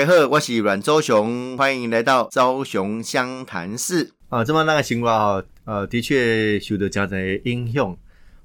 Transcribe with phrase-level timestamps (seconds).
[0.00, 4.10] 大家好，我是阮周雄，欢迎来到周雄湘潭市。
[4.30, 7.94] 啊，这么那个情况哈，呃，的确受到家在影响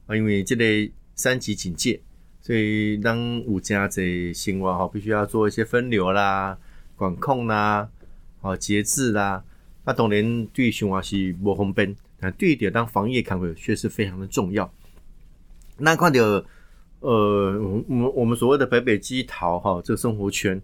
[0.06, 2.02] 啊，因为这类三级警戒，
[2.42, 6.58] 所以当有家在生活哈，必须要做一些分流啦、
[6.98, 7.88] 管控啦、
[8.42, 9.42] 哦节制啦。
[9.86, 14.70] 那当然对生活是无方便，但对一点当防疫康复却是非常的重要。
[15.78, 16.22] 那看到
[17.00, 20.62] 呃，我我们所谓的北北基桃哈，这个生活圈。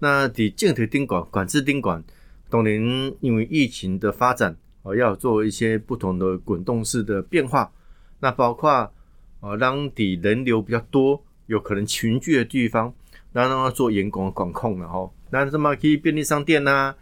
[0.00, 2.02] 那的政体监管管制监管，
[2.48, 2.80] 当年
[3.20, 7.72] 因为疫情的发展，哦，要做一些不同的滚动式的变化。
[8.20, 8.92] 那包括
[9.40, 12.94] 哦，让底人流比较多，有可能群聚的地方，
[13.32, 15.10] 那让它做严管管控了哈。
[15.30, 16.94] 那什么可以便利商店呐，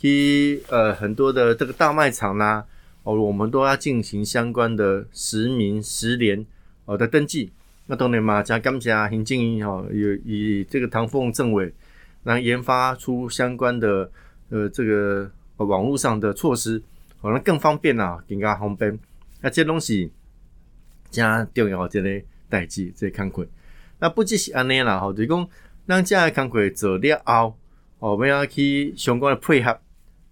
[0.00, 2.64] 可以呃很多的这个大卖场呐，
[3.02, 6.44] 哦，我们都要进行相关的实名实联
[6.84, 7.50] 哦的登记。
[7.86, 11.72] 那当年嘛，加感谢行政院哈，有以这个唐凤政委。
[12.24, 14.10] 然后研发出相关的
[14.50, 16.82] 呃这个网络上的措施，
[17.20, 18.98] 可能更方便啦，更加方便。
[19.40, 20.12] 那这东西
[21.10, 23.46] 加重要这类代志，这工课。
[23.98, 25.48] 那不只是安尼啦，吼，就是讲
[25.86, 27.56] 让这工课做了后，
[27.98, 29.78] 哦，我们要去相关的配合，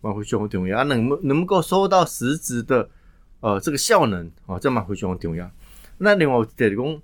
[0.00, 0.78] 蛮非常重要。
[0.78, 2.88] 啊，能能能够收到实质的
[3.40, 5.50] 呃这个效能，哦，这嘛非常重要。
[5.98, 7.02] 那另外就是讲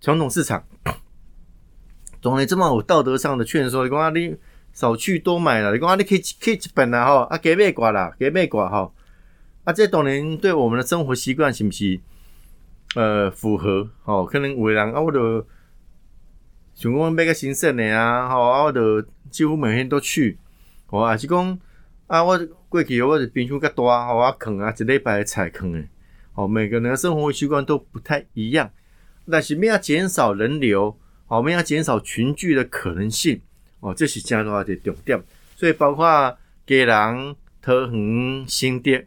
[0.00, 0.64] 传统市场。
[2.22, 4.36] 总然这么有道德上的劝说，你讲啊，你
[4.72, 8.94] 少去多买了，你讲啊，你可以可以一本啦吼，啊，给卖寡啦，给卖寡吼，
[9.64, 12.00] 啊，这当然对我们的生活习惯是不是
[12.94, 13.90] 呃符合？
[14.04, 15.44] 吼，可能有的人啊，我都
[16.74, 20.38] 想讲买个新鲜的啊，吼，啊，我都几乎每天都去，
[20.86, 21.58] 吼，啊是讲
[22.06, 25.88] 啊，我过去我是冰箱较大，吼，啊坑啊一礼拜菜坑诶，
[26.34, 28.70] 吼，每个人的生活习惯都不太一样，
[29.28, 30.96] 但是要减少人流。
[31.38, 33.40] 我们要减少群聚的可能性
[33.80, 35.20] 哦，这是加大的重点。
[35.56, 39.06] 所以包括给人特恒新店，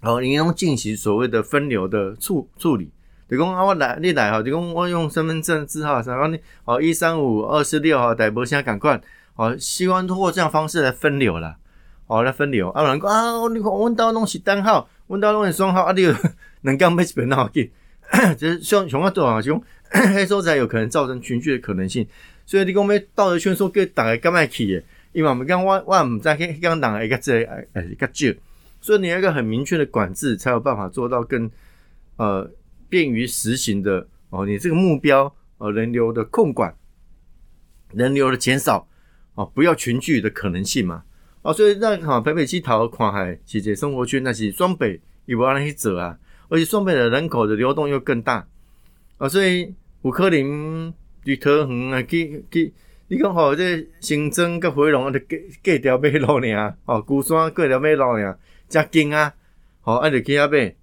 [0.00, 2.90] 哦，你用进行所谓的分流的处处理。
[3.28, 9.00] 就讲啊，我来你来哈，就讲我用身份证字号，然后你哦一三五二四六哈，大波现在赶快
[9.36, 11.56] 哦，希望通过这样方式来分流了，
[12.06, 12.68] 哦来分流。
[12.70, 16.06] 啊，有人讲啊，你看问到拢是单号，问到拢是双号，啊，你
[16.60, 17.70] 能干没几本那好紧，
[18.36, 19.62] 就是像像我多少种。
[20.14, 22.06] 黑收才有可能造成群聚的可能性，
[22.46, 24.82] 所以你讲咩道德劝说给大家干嘛去的？
[25.12, 28.34] 因为我们刚我我唔在跟刚党一个这诶一个旧，
[28.80, 31.50] 所以你要一个很明确的管制，才有办法做到更
[32.16, 32.50] 呃
[32.88, 34.46] 便于实行的哦。
[34.46, 36.74] 你这个目标呃人流的控管，
[37.92, 38.88] 人流的减少
[39.34, 41.02] 哦，不要群聚的可能性嘛
[41.42, 41.52] 哦。
[41.52, 46.18] 所以那哈北北基桃跨海其实生活圈那是双北有无人去走啊？
[46.48, 48.46] 而且双北的人口的流动又更大
[49.18, 49.74] 啊，所以。
[50.02, 50.92] 有可能
[51.24, 52.72] 伫桃园啊，去去，
[53.06, 58.36] 你讲吼，这新增甲回龙啊，就隔隔条马路尔，吼，孤山隔条马路尔，
[58.68, 59.32] 真近啊，
[59.80, 60.74] 吼，啊，就去遐买，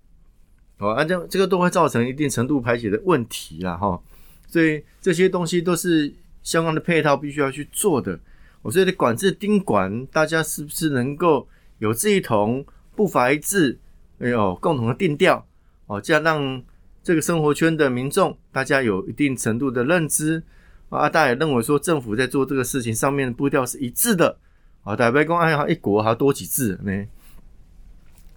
[0.78, 4.02] 吼，啊，这这个都会造成一定程度排解的问题啦，吼，
[4.48, 8.18] 所以这些东西都是相关的配套必须要去做的。
[8.62, 11.46] 我所以管制盯管，大家是不是能够
[11.80, 12.66] 有志一同，
[12.96, 13.78] 步伐一致，
[14.20, 15.46] 哎呦，共同的定调，
[15.88, 16.64] 哦，这样让。
[17.02, 20.44] 这个生活圈的民众，大家有一定程度的认知
[20.90, 24.38] 啊，大家也认为说政府在做这个事情上面的步调是一致的
[24.84, 24.96] 啊。
[24.96, 26.92] 台北公安好一国还多几次呢，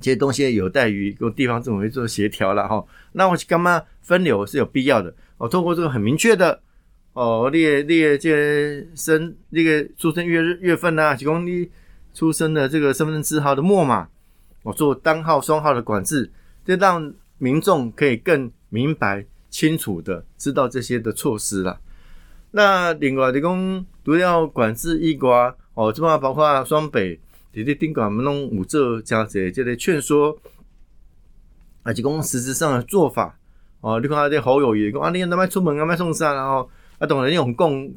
[0.00, 2.82] 这些东西有待于跟地方政府做协调了哈。
[3.12, 5.48] 那我干嘛分流是有必要的哦。
[5.48, 6.62] 通过这个很明确的
[7.14, 11.68] 哦，列列这生那个出生月日月份呐，提供你
[12.14, 14.08] 出生的这个身份证字号的末码，
[14.62, 16.30] 我做单号双号的管制，
[16.64, 17.12] 这让。
[17.42, 21.80] 民众可以更明白清楚的知道这些的措施了。
[22.52, 27.18] 那另外，你讲都要管制一瓜哦，这嘛包括双北，
[27.52, 30.38] 直接顶管我们弄五这加这这类劝说，
[31.82, 33.36] 啊，就讲实质上的做法
[33.80, 33.98] 哦。
[33.98, 37.92] 你看那些好友也讲啊，你那卖出门啊，卖送啥，然后啊，懂人用共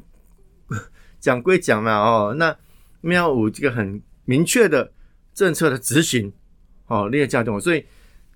[1.20, 2.56] 讲归 讲嘛哦，那
[3.00, 4.90] 没有这个很明确的
[5.32, 6.32] 政策的执行
[6.88, 7.86] 哦，你也讲懂，所以。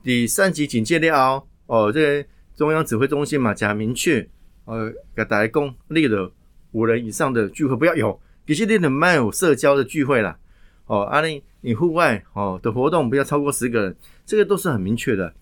[0.02, 2.26] 第三级警戒了哦，这
[2.56, 4.26] 中央指挥中心嘛，讲明确，
[4.64, 6.30] 呃，给大家讲，例如
[6.72, 10.38] 五人以上的聚会不要有，其实你的没有社交的聚会啦，
[10.86, 15.32] 哦，阿你你户外哦的活动不要超过十个人，这个都是很明确的。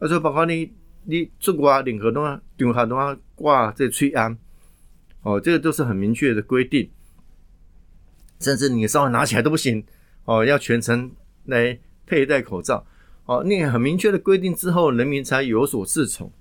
[0.00, 0.72] 而且包括你
[1.04, 4.36] 你出国领合同啊，场合都要挂这吹安，
[5.22, 6.90] 哦，这个都是很明确的规定，
[8.40, 9.84] 甚至你稍微拿起来都不行，
[10.24, 11.10] 哦，要全程
[11.44, 12.84] 来佩戴口罩。
[13.28, 16.32] 哦，你很明确的规定之后，人民才有所适从。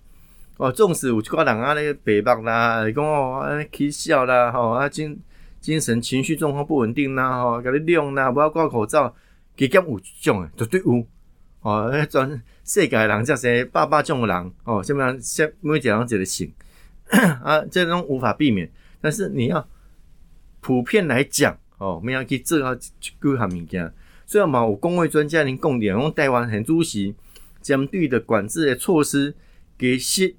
[0.56, 5.20] 哦，纵使有寡人啊，那个北方啦，讲哦，起笑啦，吼啊，精
[5.60, 9.14] 精神情绪状况不稳定啦，吼，甲你量啦，不要挂口罩，
[9.58, 11.06] 加减有种诶，绝对有。
[11.60, 16.50] 哦，全世界人，这些百百种人，哦，基本上像每一个人一个性，
[17.44, 18.72] 啊，这种无法避免。
[19.02, 19.68] 但是你要
[20.62, 22.92] 普遍来讲，哦，我们要去做好几
[23.22, 23.94] 项物件。
[24.28, 27.16] 虽然嘛，有工位专家您共点，用台湾很主席
[27.62, 29.34] 针对的管制的措施，
[29.80, 30.36] 其实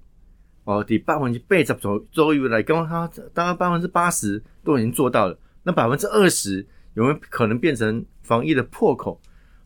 [0.64, 5.38] 哦，伫百分之八十左左右来讲，他大概百分之八十都已经做到了。
[5.62, 9.18] 那百分之二十有没有可能变成防疫的破口？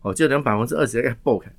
[0.02, 1.52] 哦，就等百分之二十要爆开。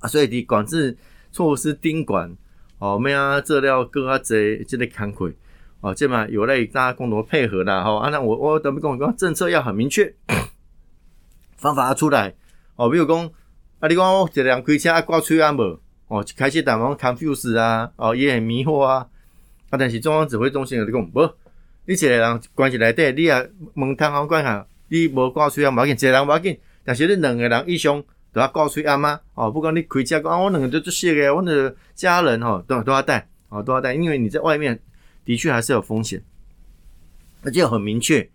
[0.00, 0.94] 啊，所以伫管制
[1.32, 2.36] 措施盯管，
[2.78, 5.34] 哦，咩啊，这料各啊这这个看亏，
[5.80, 10.14] 哦，这嘛有赖大家共同配合啦，吼，啊，那我我等于跟我讲，政策要很明确，
[11.58, 12.34] 方法要出来，
[12.76, 13.30] 哦，比如讲，
[13.80, 19.06] 啊，你讲我一个人开车啊挂吹啊无，哦，开始台湾 confuse 啊，哦，也很迷惑啊，
[19.68, 21.30] 啊，但是中央指挥中心你讲，无，
[21.84, 23.44] 你一个人关系内底，你啊
[23.74, 28.02] 问摊行关下，你无挂吹啊，无要紧，一个人无要紧，但是你两个人以上。
[28.30, 29.18] 都要挂吹安吗？
[29.32, 34.78] 哦，不管你开车讲啊，我两个都做些个，我的家人哈都都要带，哦都要带，因为你在外面
[35.24, 36.22] 的确还是有风险，
[37.42, 38.28] 而且很明确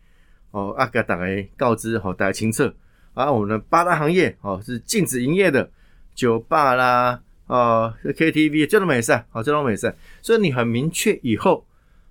[0.50, 2.64] 哦，啊给大家告知好，大家清楚。
[3.14, 5.70] 啊，我们的八大行业哦是禁止营业的，
[6.16, 11.66] 酒吧啦，哦 KTV 这都没事，好这都没事，所以你很明确以后，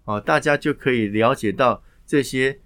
[0.04, 2.58] 哦大家就可以了解到这些。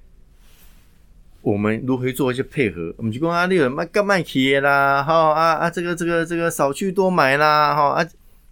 [1.43, 2.93] 我们如何做一些配合？
[2.97, 8.05] 我们就讲啊，你有卖干卖企业啦，哈啊啊，这个这个这个少去多买啦，哈啊，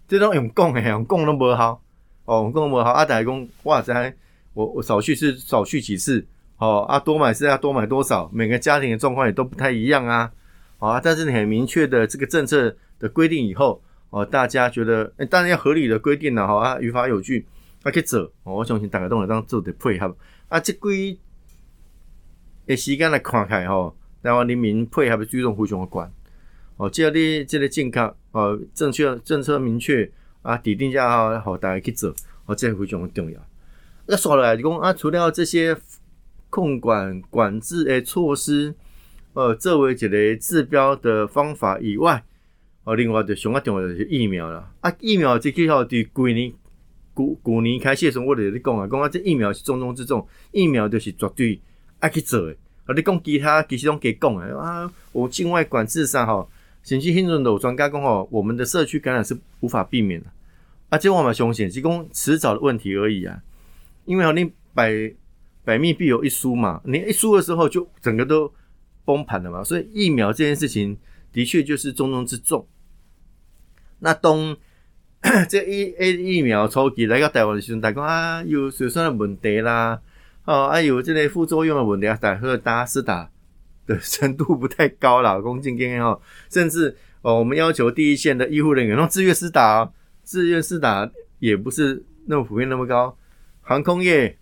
[0.07, 1.81] 这种用讲的，用讲都无好，
[2.23, 2.91] 哦，讲都无好。
[2.91, 4.15] 阿，大家讲哇塞，
[4.53, 6.25] 我我少去是少去几次，
[6.57, 8.29] 哦啊，多买是要多买多少？
[8.33, 10.31] 每个家庭的状况也都不太一样啊，
[10.77, 17.45] 好啊，但是你很明确的这个政策的规定以后，哦，大家觉得当然要合理的规定了，哈啊，于法有据，
[17.83, 20.15] 啊可以走，我相信大家都能当做的配合，
[20.47, 21.17] 啊，这规。
[22.67, 26.11] 诶，时间来看开吼，台湾人民配合的注重非常的管
[26.77, 30.09] 哦，只要你这个健康哦，正确政策明确
[30.41, 32.11] 啊，底定下好，大家去做
[32.47, 33.39] 哦，这非常的重要。
[34.07, 35.77] 那说来讲啊，除了这些
[36.55, 38.73] 控管管制的措施，
[39.33, 42.23] 呃，作为一个治标的方法以外，
[42.85, 46.53] 哦，另外就上个重要就是疫苗了啊，疫苗这个号伫几年
[47.13, 51.59] 古古年开始的时，我哋咧讲啊，讲啊，这疫苗是重中之重，疫苗就是绝对。
[51.99, 52.93] 爱去做诶，啊！
[52.93, 54.91] 你讲其他其实拢给讲诶啊！
[55.13, 56.47] 我境外管制上吼，
[56.83, 60.27] 甚至很多有专家讲吼，我们的社区感染是无法避免的，
[60.89, 63.41] 啊，这我们凶险，是讲迟早的问题而已啊。
[64.03, 64.91] 因为吼你摆
[65.65, 68.53] 百密必有一疏嘛，你一疏的时候就整个都
[69.03, 69.63] 崩盘了嘛。
[69.63, 70.97] 所以疫苗这件事情
[71.33, 72.65] 的确就是重中之重。
[73.99, 74.55] 那当
[75.49, 79.99] 这一 A 疫苗初期来到台湾的时候，大家啊有什么问题啦？
[80.45, 83.31] 哦，还有这类副作用的问题啊，打和打是打
[83.87, 86.21] 的程度不太高了，恭敬敬哦，
[86.51, 89.91] 甚至哦，我们要求第一线的医护人员用自愿施打，
[90.21, 91.09] 自愿施打
[91.39, 93.17] 也不是那么普遍那么高。
[93.61, 94.37] 航空业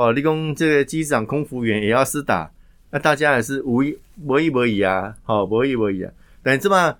[0.00, 2.50] 哦，立功这个机长、空服员也要施打，
[2.90, 3.94] 那大家也是无一
[4.24, 6.10] 无一无一啊，好无一无一啊。
[6.42, 6.96] 但这么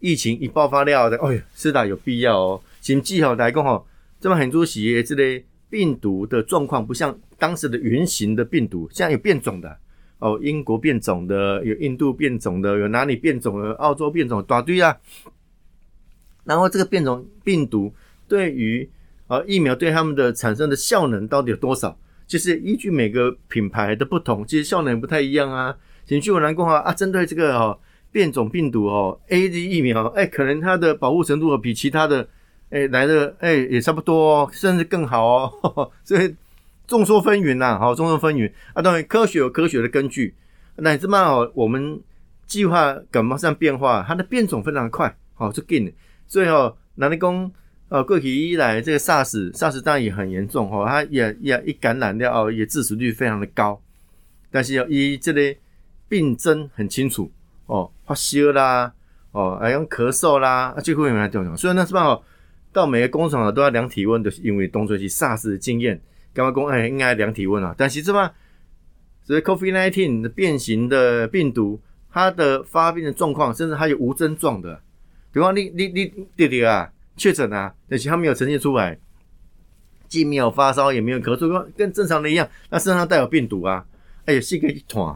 [0.00, 2.62] 疫情一爆发了的，哎呀，施打有必要哦。
[2.80, 3.84] 请记好来讲哦，
[4.18, 7.14] 这么很多企业这类病毒的状况不像。
[7.36, 9.78] 当时的原型的病毒，现在有变种的
[10.18, 14.96] 哦，英国变种的，有印度变种的，有哪里变种的，澳洲变种，大堆啊。
[16.44, 17.92] 然后这个变种病毒
[18.26, 18.88] 对于
[19.26, 21.94] 呃疫苗对他们的产生的效能到底有多少？
[22.28, 25.76] 就是依据每个品牌的不同，其实效能不太一样啊。
[26.06, 27.76] 请据我来讲啊，啊，针对这个哦
[28.12, 32.28] 变种病毒哦，A Z 疫苗，哎，可能它的保护程度比其他的
[32.70, 36.32] 哎来的哎也差不多，哦甚至更好哦， 所以。
[36.88, 38.80] 众说纷纭呐，好，众说纷纭啊。
[38.80, 40.34] 当然，科学有科学的根据，
[40.76, 42.00] 乃至嘛，我们
[42.46, 45.92] 计划感冒上变化，它的变种非常快，好，就紧。
[46.26, 47.52] 所以哦，南立功
[47.88, 53.80] 呃，过去以来这个 SARS，SARS 当然也很严重，哦，它也也一感染掉哦，也致死率非常的高。
[54.50, 55.58] 但是要，一这类
[56.08, 57.30] 病症很清楚
[57.66, 58.92] 哦，发烧啦，
[59.32, 61.56] 哦，还用咳嗽啦，啊，最后有没有重要？
[61.56, 62.18] 所以那是嘛，
[62.72, 66.00] 到每个工厂都要量体温，都是因为当作是 SARS 的经验。
[66.34, 66.66] 干嘛讲？
[66.66, 67.74] 哎，应该量体温啊。
[67.76, 68.30] 但其实嘛，
[69.22, 71.80] 所以 COVID-19 的变形的病毒，
[72.10, 74.80] 它的发病的状况，甚至还有无症状的。
[75.32, 78.98] 比方你你你弟弟啊，确诊啊，但是他没有呈现出来，
[80.08, 83.84] 既没有发烧，也没有咳嗽，跟正常的一样，那身上带有病毒啊。
[84.24, 85.14] 哎呀，是一个一团，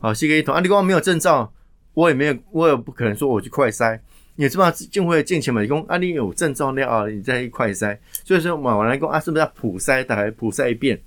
[0.00, 0.60] 好，是一个一团啊。
[0.60, 1.50] 你讲没有症状，
[1.94, 3.98] 我也没有，我也不可能说我去快筛。
[4.36, 5.62] 你知道进会进前嘛？
[5.62, 7.96] 你讲啊，你有症状了啊，你再一快筛。
[8.24, 10.02] 所以说，我来讲啊，是不是要普筛？
[10.02, 11.00] 大概普筛一遍。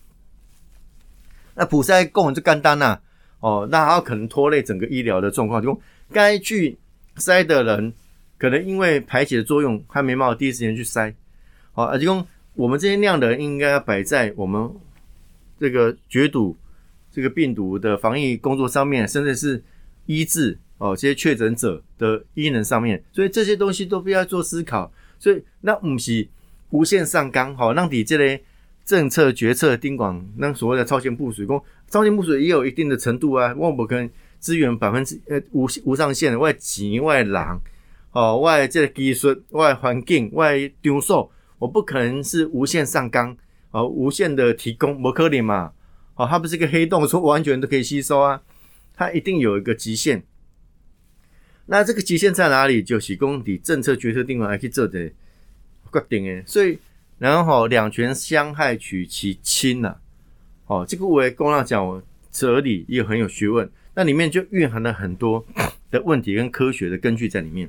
[1.56, 3.00] 那普筛供就干单呐，
[3.40, 5.78] 哦，那还有可能拖累整个医疗的状况，就
[6.12, 6.78] 该去
[7.18, 7.94] 筛的人，
[8.38, 11.14] 可能因为排解的作用，还没办法第一时间去筛，
[11.74, 14.70] 好，而且讲我们这些量的应该要摆在我们
[15.60, 16.56] 这个绝堵
[17.12, 19.64] 这个病毒的防疫工作上面，甚至是
[20.06, 26.28] 医治哦这些确诊者的医能上面，所以这些东西都必要做思考，所以那不是
[26.70, 28.44] 无限上纲，好，让你这类。
[28.88, 33.54] 政策决策盯管，那所谓的超前部署，讲超前部署也有一定的程度啊。
[33.58, 37.36] 我不可能资源百分之呃无无上限，外钱外人，
[38.12, 43.38] 哦外这个技术外环境外丢售，我不可能是无限上纲，
[43.72, 45.74] 哦无限的提供，不可能嘛。
[46.16, 48.42] 哦，它不是一个黑洞，说完全都可以吸收啊，
[48.94, 50.24] 它一定有一个极限。
[51.68, 52.82] 那这个极限在哪里？
[52.82, 55.10] 就是供你政策决策定管来去做的
[55.92, 56.80] 决定诶，所以。
[57.20, 59.98] 然后两权相害取其轻呐，
[60.68, 65.44] 哦，这个为公道讲哲理也很有学问，那里面就蕴含了很多
[65.90, 67.68] 的问题跟科学的根据在里面。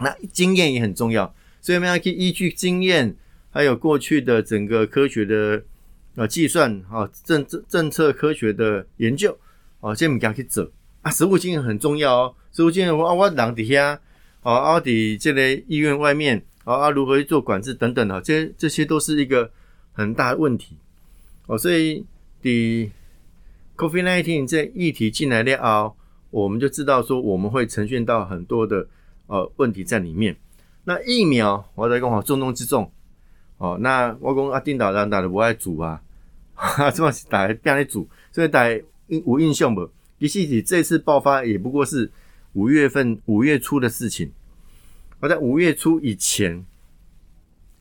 [0.00, 3.14] 那经验也很重要，所以我们要去依据经验，
[3.50, 5.62] 还有过去的整个科学的
[6.16, 9.38] 呃计算啊政政政策科学的研究
[9.80, 10.70] 哦，这么讲去走
[11.02, 14.00] 啊，实务经验很重要哦，实务经验我啊我人底下
[14.42, 16.42] 哦，奥迪这类医院外面。
[16.64, 19.50] 啊啊，如何去做管制等等的，这这些都是一个
[19.92, 20.76] 很大的问题
[21.46, 21.56] 哦。
[21.56, 22.04] 所以，
[22.42, 22.90] 第
[23.78, 25.94] COVID nineteen 这议题进来了哦，
[26.30, 28.86] 我们就知道说我们会呈现到很多的
[29.30, 30.36] 呃问题在里面。
[30.84, 32.90] 那疫苗，我在讲好重中之重
[33.58, 33.78] 哦。
[33.80, 36.02] 那我讲啊，丁导人打的不爱煮啊，
[36.54, 38.64] 哈， 这么打变来煮，所以打
[39.24, 39.88] 无印象不？
[40.18, 42.10] 其实这次爆发也不过是
[42.54, 44.32] 五月份五月初的事情。
[45.20, 46.64] 而在五月初以前，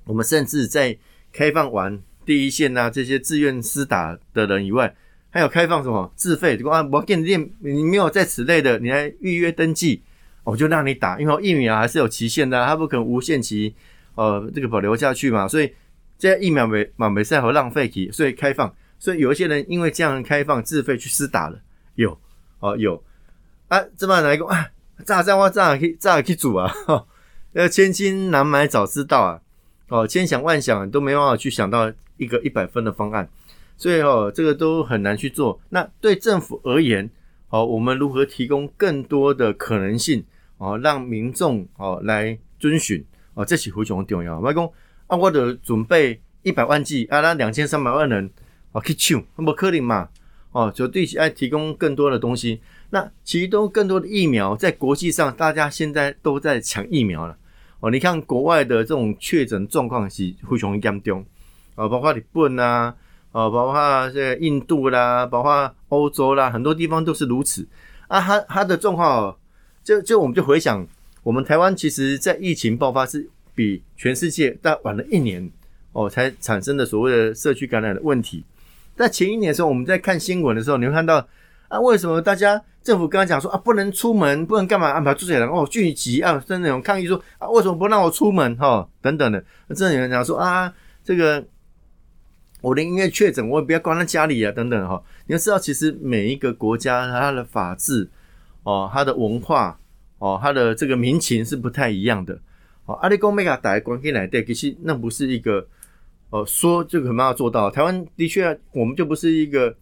[0.04, 0.98] 我们甚至在
[1.32, 4.94] 开放完第一线呐这些自愿施打的人以外，
[5.30, 6.58] 还有开放什么自费？
[6.70, 10.02] 啊，我给你店，你没有在此类的，你来预约登记，
[10.44, 13.76] 我就让你打，因为疫苗还是有期限的，它不可能无限期
[14.16, 15.48] 呃这个保留下去嘛。
[15.48, 15.74] 所以
[16.18, 21.60] 这疫苗没嘛没赛和浪费起，所以开放，所以有一些人因为这样开放自费去私打了，
[21.96, 22.18] 有
[22.60, 23.04] 哦有
[23.68, 24.68] 啊，这么来讲啊，
[25.06, 26.72] 炸炸我炸去炸去煮啊。
[27.54, 29.42] 要千金难买早知道啊！
[29.88, 33.28] 哦，千想万想都没办法去想到一个一百分的方案，
[33.76, 35.60] 所以哦，这个都很难去做。
[35.70, 37.10] 那对政府而言，
[37.50, 40.24] 哦，我们如何提供更多的可能性
[40.58, 43.04] 哦，让民众哦来遵循
[43.34, 44.40] 哦，这是非常重要。
[44.40, 44.72] 外公
[45.08, 48.30] 啊，我得准备一百万剂啊，那两千三百万人
[48.72, 50.10] 哦去抢，那么可能嘛？
[50.52, 52.60] 哦，就对爱提供更多的东西。
[52.92, 57.38] 那其中更多的疫苗，在国际上，大家现在都在抢疫苗了。
[57.80, 61.26] 哦，你看国外的这种确诊状况是非常严重，
[61.76, 62.96] 啊，包括日本啊，
[63.32, 67.68] 哦，包括这个印度啦，包括欧洲啦，很多地方都是如此。
[68.08, 69.36] 啊，它它的状况，
[69.84, 70.86] 就就我们就回想，
[71.24, 75.50] 我们台湾其实在疫情爆发是比全世界大晚了一年
[75.92, 78.44] 哦，才产生的所谓的社区感染的问题。
[78.96, 81.26] 在前一年的时候，我们在看新闻的时候，你会看到
[81.68, 82.62] 啊，为什么大家？
[82.82, 84.90] 政府刚刚讲说啊，不能出门，不能干嘛？
[84.90, 88.56] 安排住些人哦聚集啊，甚至有抗议说啊，为什么不让我出门？
[88.56, 89.44] 哈，等等的。
[89.76, 91.46] 真的有人讲说啊，这个
[92.62, 95.02] 我的音乐确诊，我也不要关在家里啊，等等哈。
[95.28, 98.10] 你要知道，其实每一个国家它的法治
[98.64, 99.80] 哦，它的文化
[100.18, 102.40] 哦，它的这个民情是不太一样的。
[102.86, 105.66] 哦，阿里公没给打关进来对，其实那不是一个
[106.32, 107.72] 呃说这个很要做到。
[107.72, 109.76] 台湾的确，我们就不是一个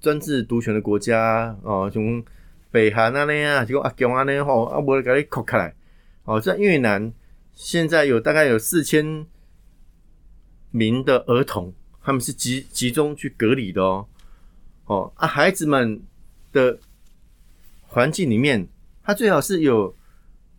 [0.00, 2.22] 专制独权的国家哦，从
[2.70, 5.74] 北韩啊那样，就阿强啊那样吼，啊无给你扣开来。
[6.24, 7.12] 哦，在越南
[7.52, 9.26] 现在有大概有四千
[10.70, 11.74] 名的儿童，
[12.10, 14.04] 他们是集集中去隔离的哦。
[14.86, 16.02] 哦啊，孩子们
[16.52, 16.76] 的
[17.86, 18.66] 环境里面，
[19.04, 19.94] 他最好是有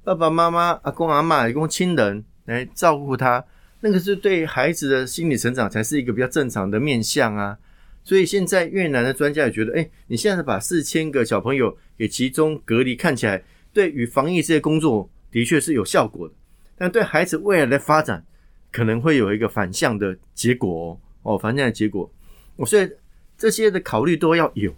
[0.02, 3.44] 爸爸妈妈、阿公阿妈、一共亲人来照顾他，
[3.82, 7.58] 那个是对孩子的心理成长才是一个比较正常的面向啊。
[8.06, 13.44] 所以现在越南的专家也觉得，哎，你现在把四千个小朋友给集中隔离，看起来
[13.74, 16.34] 对于防疫这些工作的确是有效果的，
[16.78, 18.26] 但对孩子未来的发展
[18.72, 22.10] 可能会有一个反向的结果哦，哦反正的结果。
[22.56, 22.90] 我所以
[23.38, 24.74] 这些的考虑都要有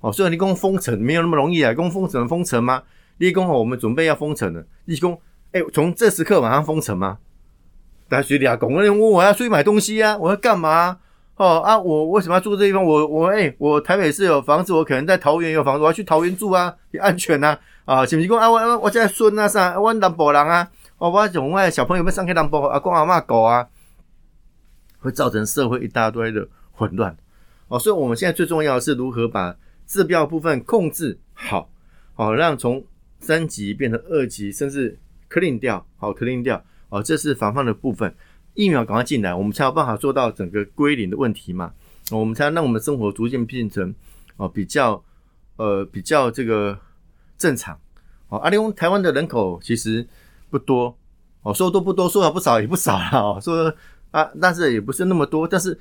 [0.00, 0.12] 哦。
[0.12, 2.82] 所以你讲封城没有那么容易啊，讲封城封城吗？
[3.18, 4.64] 立功哦，我们准备要封城了。
[4.86, 5.20] 立功，
[5.52, 7.18] 哎，从这时刻马上封城吗？
[8.08, 10.98] 大家水里啊，工人问我要出去买东西啊，我要干嘛？
[11.36, 12.84] 哦啊，我为什么要住这地方？
[12.84, 18.04] 我我哎，我台北市有房子，我可能在桃园有房子，我要去桃园住啊，也安全呐啊！
[18.04, 18.50] 是不是讲啊？
[18.50, 19.80] 我我在孙啊啥？
[19.80, 20.68] 我南部人啊，
[20.98, 23.66] 哦，我从外小朋友们上去南部啊，公阿妈狗啊，
[25.00, 27.16] 会造成社会一大堆的混乱
[27.68, 31.68] 哦，所以我们现在最重要的是如何把治标部分控制好，
[32.14, 32.84] 好让从
[33.18, 38.14] 三级变成二级，甚至 clean 掉，好 clean 掉，哦，这是防范的部分。
[38.54, 41.72] 疫苗赶快进来，我们才有办法做到整个归零的问题嘛，
[42.10, 43.94] 我们才让我们生活逐渐变成
[44.36, 45.02] 哦比较
[45.56, 46.76] 呃比较这个
[47.38, 47.78] 正常。
[48.28, 50.06] 哦，阿利翁台湾的人口其实
[50.50, 50.96] 不多，
[51.42, 53.72] 哦说多不多，说少不少也不少了哦，说
[54.10, 55.78] 啊但是也不是那么多，但是。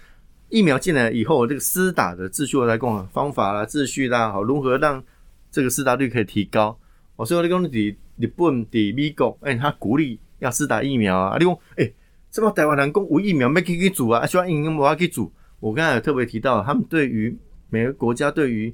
[0.52, 5.04] 疫苗进来以后，这个施打的秩序来讲，方法啦、秩序啦，好，如何让
[5.52, 6.76] 这个施打率可以提高？
[7.16, 11.38] 我说你讲你日本、的美国，哎，他鼓励要施打疫苗啊。
[11.38, 11.94] 你讲，哎，
[12.32, 14.26] 这么台湾人讲无疫苗没去去煮啊？
[14.26, 15.32] 希望应用无法去做。
[15.60, 17.38] 我刚才有特别提到，他们对于
[17.70, 18.74] 每个国家对于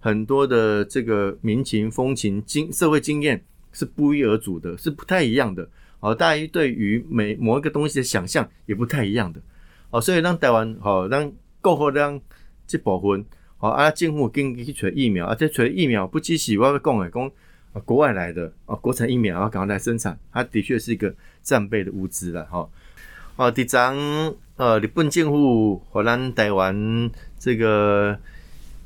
[0.00, 3.42] 很多的这个民情、风情、经社会经验
[3.72, 5.66] 是不一而足的，是不太一样的。
[6.04, 9.40] 哦，大家对于每某一个东西的想象也不太一样的。
[9.88, 11.32] 哦，所以让台湾吼，咱
[11.62, 12.20] 过好咱
[12.66, 13.24] 这部分，
[13.58, 17.30] 哦啊，政府紧去找疫苗，而且找疫苗不只是我要讲的，讲
[17.86, 22.68] 国外来的哦，国产疫苗要赶快来生产，它的确是一个战备的物资了哈。
[23.36, 23.96] 哦，第张
[24.56, 28.18] 呃，日本政府和咱台湾这个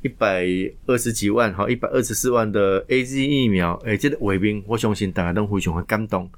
[0.03, 0.47] 一百
[0.87, 6.31] 二十几万，哈，一百二十四万的 A Z 疫苗，诶，这个卫兵，我相信大家都非常的感动。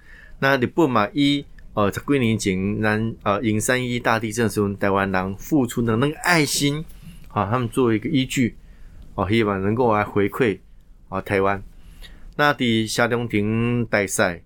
[0.42, 1.44] 那日本嘛，以
[1.74, 6.82] 呃，在几年前，南呃，银山一大地震的时候，台湾人付出的那个爱心，
[7.28, 8.56] 啊，他们作为一个依据，
[9.14, 10.58] 哦，希望能够来回馈
[11.10, 11.62] 啊，台湾。
[12.36, 14.42] 那伫夏中庭大赛，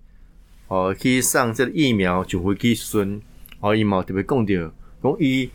[0.67, 3.21] 哦，去上这个疫苗就会去顺，
[3.61, 4.53] 哦，伊嘛特别讲到，
[5.01, 5.49] 讲伊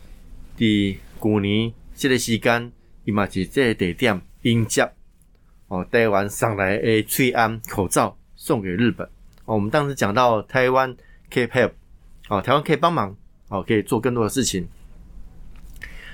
[0.57, 2.73] 伫去年这个时间，
[3.05, 4.91] 伊嘛是这个地点迎接，
[5.69, 9.07] 哦，台湾上来诶，翠安口罩送给日本。
[9.45, 10.97] 哦，我们当时讲到台湾。
[11.33, 11.71] 可以 help，
[12.29, 13.17] 哦，台湾可以帮忙，
[13.51, 14.67] 哦，可以做更多的事情。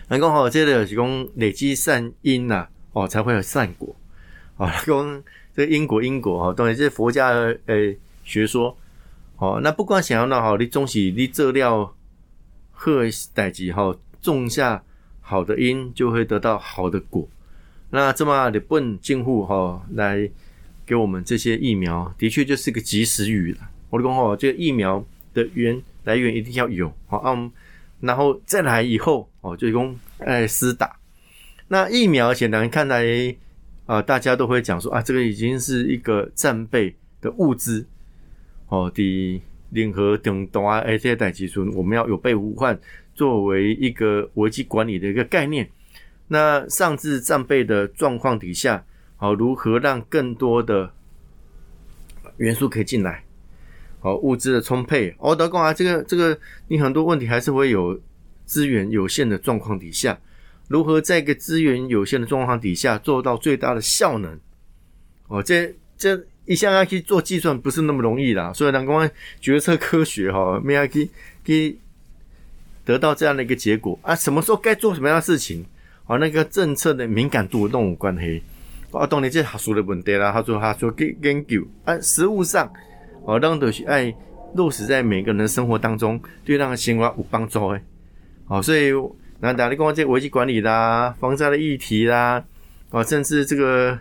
[0.08, 3.96] 那刚好接着是讲累积善因呐，哦，才会有善果。
[4.58, 5.22] 哦，讲
[5.54, 8.76] 这个因果因果哈，当然这是佛家的诶学说。
[9.38, 11.94] 哦，那不管想要那好，你总是你做了
[12.72, 12.90] 好
[13.32, 14.84] 代志哈，种下
[15.22, 17.26] 好的因，就会得到好的果。
[17.88, 20.30] 那这么日本政府哈来
[20.86, 23.58] 给我们这些疫苗，的确就是个及时雨了。
[23.90, 27.50] 我讲哦，这个疫苗的源来源一定要有好啊，
[28.00, 30.96] 然后再来以后哦，就讲哎施打。
[31.68, 33.04] 那疫苗显然看来
[33.86, 37.84] 啊，大家都会讲说啊，这个已经是一个战备的物资
[38.68, 42.78] 哦，的联合等等啊，这些代技术，我们要有备无患，
[43.14, 45.68] 作为一个危机管理的一个概念。
[46.28, 48.84] 那上至战备的状况底下，
[49.16, 50.92] 好，如何让更多的
[52.36, 53.24] 元素可以进来？
[54.00, 57.98] 好物资的充沛，哦德讲啊，这个这个，你很多问题还是会有
[58.44, 60.16] 资源有限的状况底下，
[60.68, 64.38] 如何在一个资源有限的状况底下做到最大的效能？
[65.28, 71.10] 哦，这这一项要去做计算不是那么容易啦，所以南公安决策科学哈，没要去
[71.44, 71.78] 去
[72.84, 75.64] 得到这样的一个结果啊，什么时候该做什么样的事情？
[76.06, 78.42] 哦，那个政策的敏感度都有关系。
[78.96, 82.70] 啊，当然这学术的问题啦，他说他说研研究啊，实物上。
[83.28, 84.14] 哦，让都是爱
[84.54, 87.82] 落实在每个人的生活当中，对那个生活有帮助诶。
[88.44, 88.92] 好，所以
[89.40, 92.44] 那大家讲这危机管理啦、防灾的议题啦，
[92.90, 93.98] 啊，甚至这个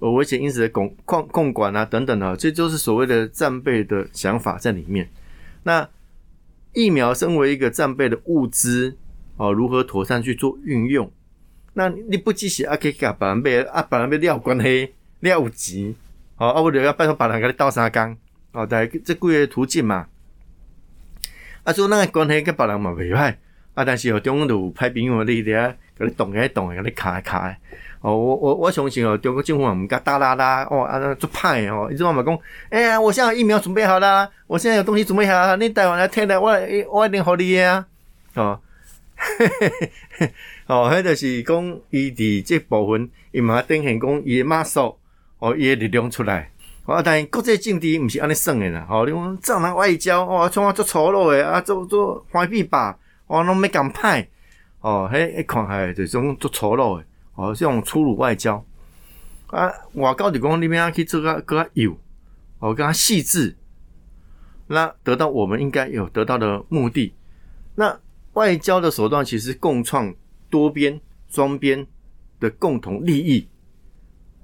[0.00, 5.08] 呃危险因子的控控控管啊等等啊，这都是所谓的战备的想法在里面。
[5.62, 5.88] 那
[6.72, 8.96] 疫苗身为一个战备的物资，
[9.36, 11.08] 哦，如何妥善去做运用？
[11.78, 15.94] 那你不只是啊，可以给别人买啊，别人买料关系料有钱，
[16.36, 18.16] 哦，啊，我就要拜托别人给你倒三缸。
[18.50, 20.06] 哦，但这几个途径嘛，
[21.62, 23.36] 啊，做那个关系跟别人嘛袂歹，
[23.74, 27.54] 啊，但是哦，中国有派朋友你咧，甲你动起动，甲你卡卡。
[28.00, 32.36] 哦，我我我相信哦，中国政府唔敢打啦啦，哦，啊，做派哦，一直话嘛讲，
[32.70, 36.50] 哎呀，我现在疫苗准备好啦，我现在有东西准备好，你带完来听来，我
[36.90, 37.86] 我一定好你啊，
[38.34, 38.60] 哦，
[40.66, 44.96] 哦，迄就是讲伊伫这部分，伊嘛展现讲伊诶马术，
[45.38, 46.50] 哦，伊的力量出来。
[46.84, 47.02] 啊！
[47.02, 49.04] 但国际政治毋是安尼算诶啦，吼！
[49.04, 54.26] 你讲战狼外交，哇，创啊做粗鲁诶，啊，做做翻屁吧，哦，拢没敢派，
[54.80, 58.64] 哦，迄一看下就种做粗鲁诶，哦，这种粗鲁外交，
[59.48, 61.94] 啊，外交就讲你们要去做个个有，
[62.58, 63.54] 哦，更加细致，
[64.68, 67.12] 那得到我们应该有得到的目的。
[67.74, 68.00] 那
[68.38, 70.14] 外交的手段其实共创
[70.48, 71.84] 多边、双边
[72.38, 73.48] 的共同利益。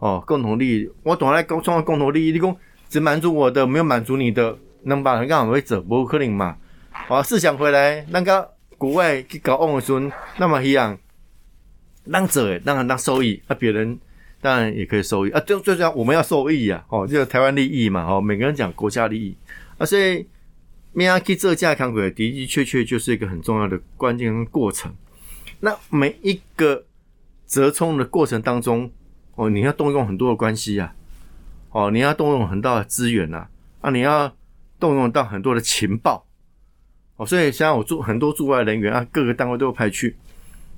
[0.01, 2.57] 哦，共同利益，我懂来共创共同利益，你讲
[2.89, 6.57] 只满足我的，没有满足你的，能把人干好为者，不可能嘛？
[7.09, 10.99] 啊，试想回来，那个国外去搞欧盟村，那么一样，
[12.05, 13.97] 让者当然让受益，啊，别人
[14.43, 15.41] 当然也可以受益啊。
[15.47, 19.35] 最最重要，我们要受益啊，哦，这个台湾利益嘛，哦，每个人讲国家利益
[19.79, 20.27] 啊，所以
[20.95, 24.95] 咩啊，去这架康轨的的确确就是一个很重要的关键过程。
[25.61, 26.85] 那每一个
[27.47, 28.91] 折冲的过程当中，
[29.35, 30.95] 哦，你要动用很多的关系啊，
[31.71, 33.49] 哦，你要动用很大的资源呐，
[33.81, 34.35] 啊，你要
[34.79, 36.27] 动用到很多的情报，
[37.17, 40.17] 哦，所以像我驻很多驻外人员啊，各个单位都要派去。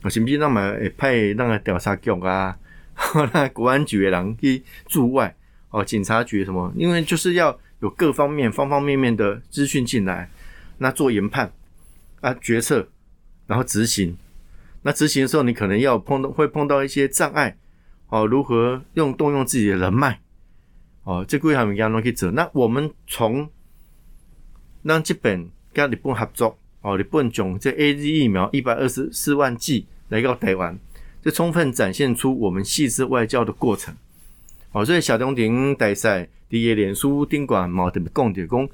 [0.08, 2.56] 是不是那么派那个调查局啊，
[3.32, 5.34] 那国安局的人去驻外
[5.70, 6.72] 哦，警察局什么？
[6.76, 10.30] 因为就是要有各方面方方面面的资讯进来，
[10.78, 11.52] 那做研判
[12.20, 12.88] 啊决策，
[13.46, 14.16] 然后执行。
[14.82, 17.56] 那执行的时候，你可能要碰到会碰到一些障碍
[18.08, 20.20] 哦，如何用动用自己的人脉
[21.04, 22.30] 哦，这个还没讲可以走。
[22.30, 23.48] 那我们从
[24.82, 29.86] 让这本跟日本合作哦，日本种这 A Z 疫苗一百二十四万剂。
[30.08, 30.78] 来到台湾，
[31.20, 33.92] 这充分展现出我们细致外交的过程。
[34.72, 38.68] 哦，所以小东廷大赛第一脸书顶管毛特别讲的讲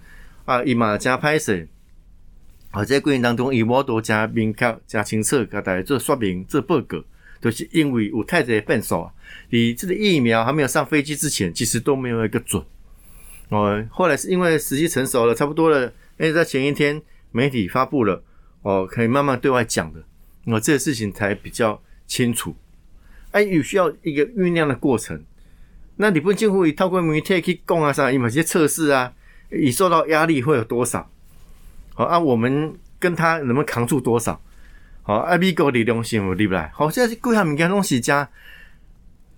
[0.44, 1.66] 啊，伊嘛加拍摄，
[2.72, 7.05] 啊，在过程当中，伊无多加明确、加清楚，给大家做说明、做报告，
[7.40, 9.09] 都是因为有太多变数。
[9.50, 12.61] 你这个疫苗还没有上飞机之前，其实都没有一个准。
[13.50, 17.00] 哦，后来是因为时机成熟了，差不多了，哎，在前一天
[17.31, 18.22] 媒体发布了，
[18.62, 20.02] 哦，可以慢慢对外讲的。
[20.46, 22.57] 哦这个事情才比较清楚，
[23.31, 25.22] 哎，有需要一个酝酿的过程。
[26.03, 29.12] 那你不近乎以透过媒体去讲啊啥，有某些测试啊，
[29.51, 31.09] 你受到压力会有多少？
[31.95, 34.43] 好啊，我们跟他能不能扛住多少？
[35.05, 36.69] 好，啊，美国的东西我对不来？
[36.75, 38.29] 好，现在各项物件东西加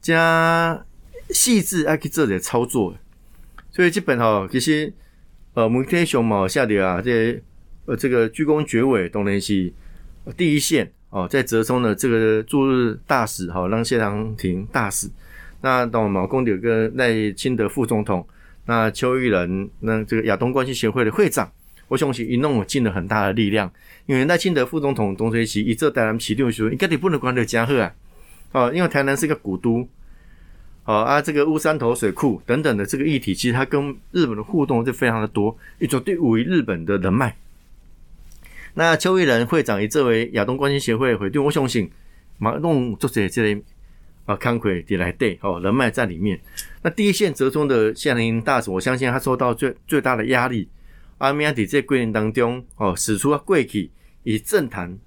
[0.00, 0.82] 加
[1.28, 2.96] 细致爱去做点操作，
[3.70, 4.90] 所以基本哈，其实
[5.52, 7.38] 呃，媒体熊猫下底啊，这
[7.84, 9.70] 呃这个鞠躬绝尾当然是。
[10.38, 15.06] 第一线哦，在折中的这个驻日大使哈，让谢长廷大使，
[15.64, 18.28] 那到毛公有个赖清德副总统，
[18.66, 21.50] 那邱玉仁，那这个亚东关系协会的会长，
[21.88, 23.72] 我相信一弄尽了很大的力量，
[24.04, 27.94] 因为赖清德副总统东吹西，一这台南起六说，应该你不能管得加贺啊，
[28.52, 29.88] 哦，因为台南是一个古都，
[30.84, 37.34] 哦啊，这个乌山头水库等等的这个议题，其实它跟日本的互动就非常的多，一种对于日本的人脉。
[38.74, 41.90] 那邱毅仁会长以作为亚东关系协会的会对我相信，
[42.36, 43.62] 马弄做这这类
[44.24, 46.40] 啊，康奎底来对哦，人脉在里面。
[46.82, 50.68] 那第一线折中的县林大使，我相信他受到最最大的压力。
[51.18, 53.90] 阿米亚底在桂林当中哦，使出贵气
[54.22, 54.98] 以政坛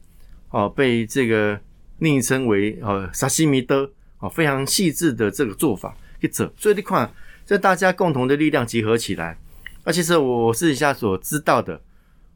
[0.50, 1.60] 哦，被这个
[2.00, 6.52] 昵称为哦沙西米德哦，非常细致的这个做法一者。
[6.58, 7.12] 所以你看，
[7.46, 9.38] 这大家共同的力量集合起来。
[9.84, 11.82] 那其实我私底下所知道的。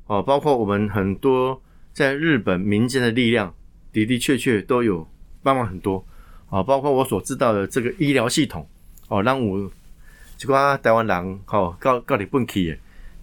[0.07, 1.61] 哦，包括我们很多
[1.93, 3.53] 在日本民间的力量，
[3.93, 5.07] 的的确确都有
[5.41, 6.05] 帮忙很多。
[6.51, 8.67] 啊，包括我所知道的这个医疗系统，
[9.07, 9.71] 哦，让我
[10.37, 12.77] 这个台湾人，哦，告告你本气，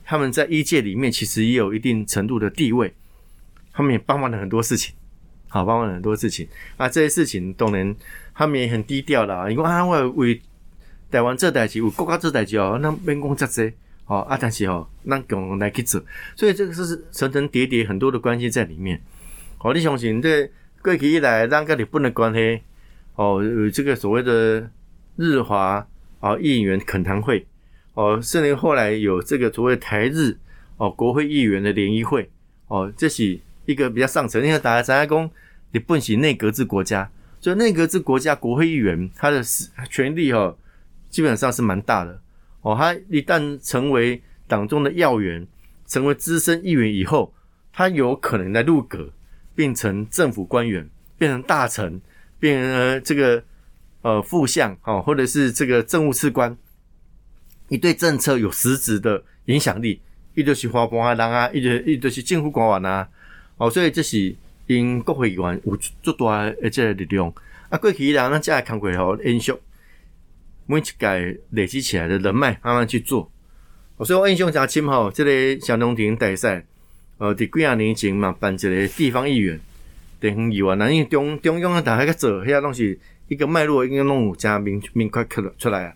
[0.05, 2.93] 他们在医界里面其实也有一定程度的地位，
[3.73, 4.93] 他们也帮忙了很多事情，
[5.49, 6.49] 好，帮忙了很多事情。
[6.77, 7.95] 啊，这些事情当然
[8.35, 10.41] 他们也很低调的，因为啊，我为
[11.11, 13.73] 台湾这代志，为国家这代志哦，那免讲这些。
[14.07, 16.03] 哦，啊，但是哦，那共来去做，
[16.35, 18.99] 所以这个是层层叠叠很多的关系在里面。
[19.59, 22.62] 哦，你相信这过去以来，让个日本的关系，
[23.18, 24.70] 哦，有这个所谓的
[25.16, 25.85] 日华
[26.20, 27.44] 啊议员恳谈会，
[27.94, 30.38] 哦，甚至后来有这个所谓台日
[30.76, 32.31] 哦国会议员的联谊会，
[32.68, 34.40] 哦，这是一个比较上层。
[34.46, 35.31] 因为大家在讲
[35.72, 39.42] 日本是内阁制国家，所以内阁制国家国会议员他的
[39.90, 40.57] 权力哦，
[41.11, 42.22] 基本上是蛮大的。
[42.61, 45.44] 哦，他一旦成为党中的要员，
[45.88, 47.35] 成为资深议员以后，
[47.72, 49.11] 他有可能在入阁，
[49.57, 52.00] 变成政府官员，变成大臣，
[52.38, 53.42] 变成这个
[54.03, 56.57] 呃副相，哦，或者是这个政务次官，
[57.68, 60.01] 你对政策有实质的影响力，
[60.35, 63.09] 一就是花官啊人啊，一就一就是政府官员啊，
[63.57, 64.35] 哦，所以这是
[64.66, 67.33] 因国会议员有足大的这个力量。
[67.68, 69.53] 啊，过去人咱才看过吼，延续。
[70.64, 73.31] 每一届累积起来的人脉，慢慢去做。
[74.05, 76.64] 所以我印象诚深吼，这个小农田大赛，
[77.16, 79.59] 呃，伫几啊年前嘛，办一个地方议员、
[80.20, 85.94] 地方议员，那因为中中央啊，大家个做，遐东西一个脉络应该弄加明明确出出来啊。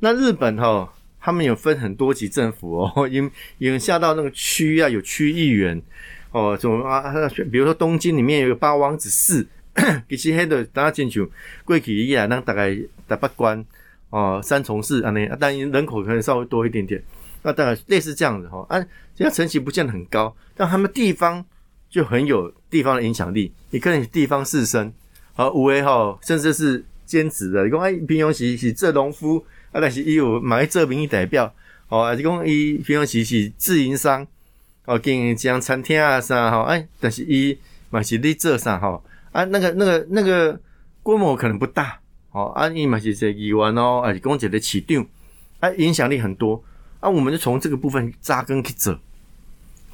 [0.00, 0.88] 那日本吼，
[1.20, 5.80] 他们有分很多级政府哦， 因因下到那个区啊，有区议员
[6.32, 7.12] 哦，什么啊，
[7.50, 9.46] 比如说东京里面有个八王子市，
[10.08, 11.26] 其实迄个大家进去
[11.64, 13.64] 过去以来，那大概大八关。
[14.10, 17.02] 哦，三重市啊，那但人口可能稍微多一点点，
[17.42, 18.64] 那大概类似这样子哈。
[18.68, 18.80] 啊，
[19.12, 21.44] 这样层级不见得很高，但他们地方
[21.94, 23.52] 就很有地方的影响力。
[23.70, 24.90] 你可能地方士绅，
[25.32, 29.38] 好有诶吼，甚至是兼职的，讲哎平常时是做农夫，
[29.70, 31.54] 啊但是伊有买做民意代表，
[31.88, 34.26] 哦，还是讲伊平常时是自营商，
[34.86, 37.56] 哦经营这餐厅啊啥吼，哎，但是伊
[37.90, 40.60] 嘛是咧做啥吼，啊那个那个那个
[41.04, 42.00] 规模可能不大，
[42.32, 45.06] 哦，啊伊嘛是一个议员哦，还是讲一个市长，
[45.60, 46.60] 啊影响力很多，
[46.98, 48.72] 啊我们就从这个部分扎根去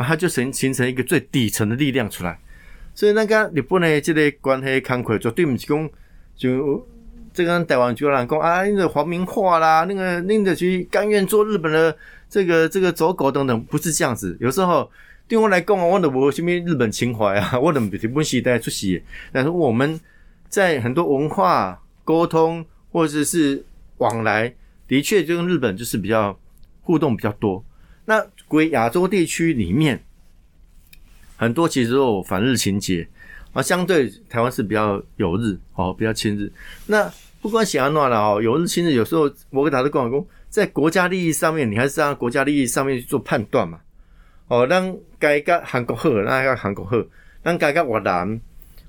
[0.00, 0.06] 走。
[0.08, 2.38] 它就形形成一个最底层的力量出来，
[2.94, 5.90] 所以那个日本的这个关系慷慨，绝对不是讲
[6.34, 6.86] 就
[7.34, 11.94] 这个台湾就人讲啊，那个皇民化啦，那个那个去甘愿做日本的
[12.28, 14.36] 这个这个走狗等等，不是这样子。
[14.40, 14.90] 有时候
[15.28, 19.02] 对我来讲，我都无什么日本情怀啊，我都日本时代出席。
[19.30, 20.00] 但是我们
[20.48, 23.64] 在很多文化沟通或者是
[23.98, 24.54] 往来，
[24.88, 26.36] 的确就跟日本就是比较
[26.80, 27.62] 互动比较多。
[28.10, 30.02] 那归亚洲地区里面，
[31.36, 33.06] 很多其实都有反日情节
[33.52, 36.52] 啊，相对台湾是比较有日哦，比较亲日。
[36.86, 37.08] 那
[37.40, 43.78] 不管喜安诺了哦，有日亲日，有时候我给他的共和公在国家利益上面，你还是按国家利益上面去做判断嘛。
[44.48, 46.96] 哦，让该个韩国好，那个韩国好，
[47.44, 48.40] 让该个越南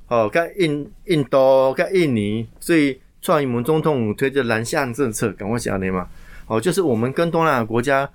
[0.07, 6.07] 哦，跟印印度跟印尼，所以创意们总统推着南向政策，赶快讲的嘛。
[6.47, 8.09] 哦，就是我们跟东南亚国家。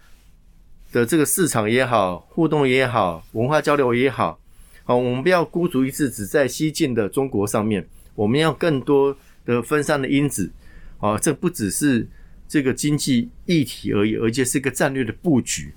[0.92, 4.38] 的这个市场也好，互动也好，文化交流也好，
[4.85, 10.51] 好，我们不要孤注一掷，只在西进的中国上面，我们要更多的分散的因子，
[10.99, 12.09] 啊，这不只是
[12.49, 15.72] 这个经济议题而已，而且是一个战略的布局。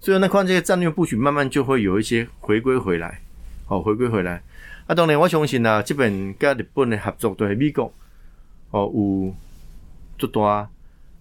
[0.00, 3.20] 所以那看这些战略布局，慢慢就会有一些回归回来，
[3.66, 4.42] 好，回归回来。
[4.86, 7.92] 啊，当然我相信啊，这本跟日本的合作对美国，
[8.70, 9.34] 哦，有
[10.16, 10.70] 做大。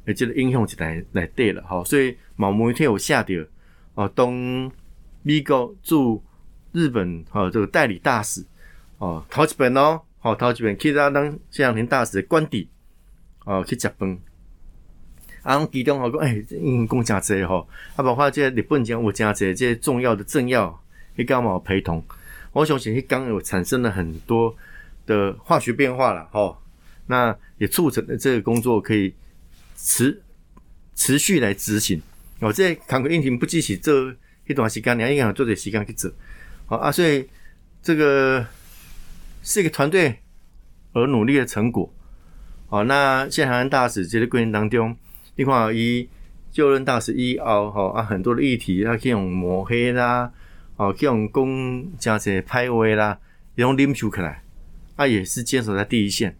[0.08, 3.46] 诶，这个影响就来来对了，吼，所以某某一天有下跌，
[3.94, 4.72] 哦，东
[5.22, 6.24] 美国驻
[6.72, 8.42] 日本哈这个代理大使，
[9.00, 12.70] 哦，头一本哦，好，头一本去他当谢长廷大使的官邸，
[13.44, 14.18] 哦，去食饭，
[15.42, 17.68] 啊，其中好讲，诶，因讲真济吼，
[17.98, 20.82] 啊，包括这日本讲有真济这重要的政要，
[21.18, 22.02] 去刚嘛陪同，
[22.54, 24.56] 我相信去刚有产生了很多
[25.06, 26.58] 的化学变化了，吼，
[27.08, 29.14] 那也促成了这个工作可以。
[29.78, 30.22] 持
[30.96, 32.02] 持续来执行
[32.40, 34.14] 哦，这坎坷应停不计起这
[34.48, 36.12] 一段时间，你要应该做点时间去做
[36.66, 37.30] 好啊，所以
[37.82, 38.46] 这个
[39.44, 40.18] 是一个团队
[40.94, 41.94] 而努力的成果
[42.68, 44.98] 好，那现台湾大使这个过程当中，
[45.36, 46.10] 你看以
[46.52, 50.32] 就任大使一熬好啊，很多的议题，他可以用抹黑啦，
[50.76, 53.20] 哦，可以用公加些拍位啦，
[53.56, 54.44] 用拎出起来，
[54.96, 56.36] 啊，也是坚守在第一线。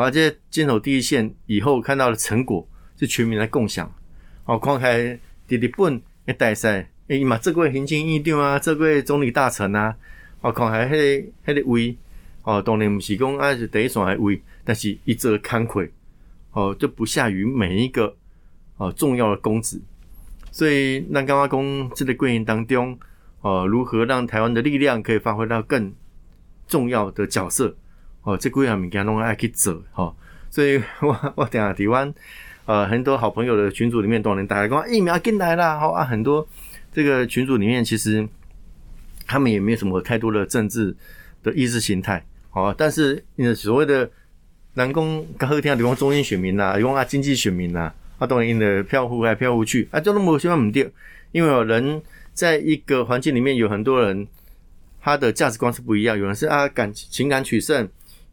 [0.00, 2.64] 而这坚守第一线以后看到的成果，
[2.96, 3.92] 是全民来共享。
[4.44, 4.96] 哦，看开
[5.48, 9.96] 日日本的大赛，诶嘛，这位行政院长啊，这位总理大臣啊，
[10.40, 10.90] 哦，看开迄
[11.44, 11.96] 个迄个位，
[12.44, 15.90] 哦，当然不是讲啊是第一线的位，但是一则慷慨，
[16.52, 18.14] 哦，就不下于每一个
[18.76, 19.82] 哦重要的公子。
[20.52, 22.96] 所以，那刚刚讲这个过程当中，
[23.40, 25.92] 哦，如何让台湾的力量可以发挥到更
[26.68, 27.76] 重要的角色？
[28.28, 30.14] 哦，这几样物件拢爱去做，吼，
[30.50, 32.12] 所以我 我等下台湾，
[32.66, 35.92] 呃，很多好朋友的群组里面，当然大家讲疫苗进来啦，吼。
[35.92, 36.46] 啊，很多
[36.92, 38.28] 这个群组里面，其实
[39.26, 40.94] 他们也没有什么太多的政治
[41.42, 43.24] 的意识形态，好，但是
[43.56, 44.10] 所谓的
[44.74, 50.86] 南宫刚好听啊，讲中间选民呐，讲啊经济选民呐，啊，当然因的票户来票户去，啊，就那么希望唔掉，
[51.32, 52.02] 因为有人
[52.34, 54.28] 在一个环境里面，有很多人
[55.00, 57.88] 他的价值观是不一样，有人是啊感情感取胜。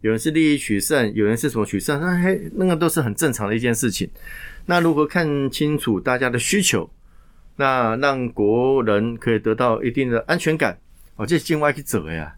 [0.05, 1.99] 有人是利益取胜，有人是什么取胜？
[1.99, 4.07] 那嘿，那个都是很正常的一件事情。
[4.67, 6.87] 那如何看清楚大家的需求？
[7.55, 10.77] 那让国人可以得到一定的安全感。
[11.15, 12.35] 哦，这是境外去走呀。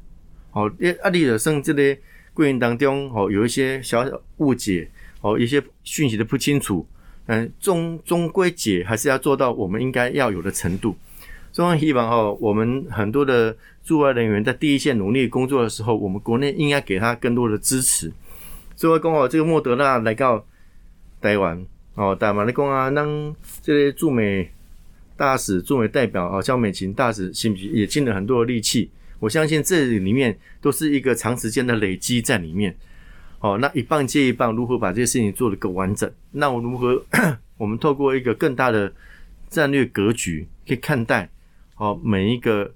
[0.53, 0.71] 哦，
[1.03, 1.99] 阿里的生这类
[2.33, 6.87] 过程当中，哦，有一些小小误解，哦，一些讯息的不清楚。
[7.25, 10.95] 嗯，终终归解还是要做到我们应该要有的程度。
[11.57, 18.13] 中央希望哦，我们很多的驻外人员在第一线努力工作的时候，我们国内应该给他更多的支持。
[18.75, 20.45] 所以讲哦，这个莫德纳来到
[21.19, 21.65] 台湾
[21.95, 24.47] 哦，台湾的讲啊，让这些驻美
[25.15, 28.91] 大使、驻美代表哦，像美琴大使，是不是也尽了很多的力气？
[29.17, 32.77] 我相信这里面都是一个长时间的累积在里面。
[33.39, 36.07] 哦，那一棒接一棒，如何把这些事情做得更完整？
[36.33, 37.03] 那我如何
[37.57, 38.93] 我们透过一个更大的
[39.49, 41.27] 战略格局去看待？
[41.79, 42.73] 好，每一个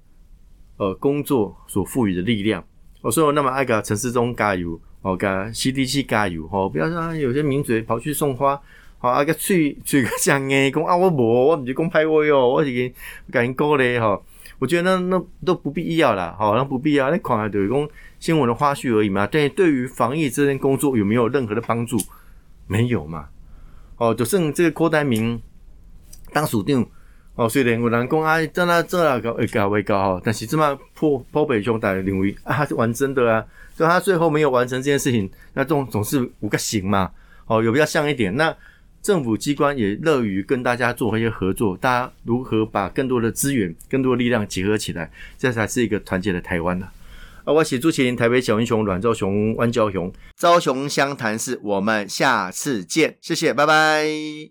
[0.77, 2.63] 呃工作所赋予的力量，
[3.01, 8.61] 我说那么爱给陈世忠加油，哦，给 CDC 加油，哦，不要说有些名嘴跑去送花，
[8.99, 12.93] 好啊个吹吹个像诶，讲啊我无，我唔是讲派我哟，我是给
[13.31, 14.21] 给人鼓励哈，
[14.59, 17.09] 我觉得那那都不必要啦，好，那不必要。
[17.09, 19.25] 那看来就是讲新闻的花絮而已嘛。
[19.25, 21.97] 对，对于防疫这件工作有没有任何的帮助？
[22.67, 23.29] 没有嘛。
[23.97, 25.41] 哦，就剩这个郭台铭
[26.31, 26.85] 当署长，
[27.41, 33.43] 哦，虽然有人讲啊，真啊这啊高会高会搞哈，但是这么破破北兄弟认为啊，他是玩真的啊，
[33.75, 37.09] 所以他最后没有完成这件事情，那总总是五个行嘛。
[37.47, 38.35] 哦，有比较像一点。
[38.35, 38.55] 那
[39.01, 46.87] 政府机关也乐于跟大家做一些合作，大家如何把更多的资源、更多的力量结合起来，这才是一个团结的台湾呢？
[47.43, 54.49] 啊，我是朱麒麟，台北小英雄阮兆雄、万昭雄，昭雄湘潭市，我们下次见，谢谢，拜拜。